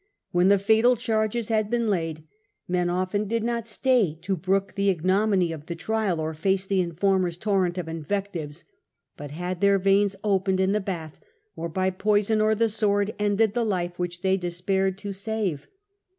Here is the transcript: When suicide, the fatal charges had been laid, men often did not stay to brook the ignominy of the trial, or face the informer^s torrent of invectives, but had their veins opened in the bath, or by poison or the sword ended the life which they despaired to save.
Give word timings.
When 0.31 0.47
suicide, 0.47 0.57
the 0.59 0.63
fatal 0.63 0.95
charges 0.95 1.49
had 1.49 1.69
been 1.69 1.87
laid, 1.87 2.23
men 2.67 2.89
often 2.89 3.27
did 3.27 3.43
not 3.43 3.67
stay 3.67 4.17
to 4.23 4.35
brook 4.35 4.73
the 4.73 4.89
ignominy 4.89 5.51
of 5.51 5.67
the 5.67 5.75
trial, 5.75 6.19
or 6.19 6.33
face 6.33 6.65
the 6.65 6.83
informer^s 6.83 7.39
torrent 7.39 7.77
of 7.77 7.87
invectives, 7.87 8.65
but 9.15 9.29
had 9.29 9.61
their 9.61 9.77
veins 9.77 10.15
opened 10.23 10.59
in 10.59 10.71
the 10.71 10.79
bath, 10.81 11.19
or 11.55 11.69
by 11.69 11.91
poison 11.91 12.41
or 12.41 12.55
the 12.55 12.67
sword 12.67 13.13
ended 13.19 13.53
the 13.53 13.63
life 13.63 13.99
which 13.99 14.23
they 14.23 14.37
despaired 14.37 14.97
to 14.97 15.11
save. 15.13 15.67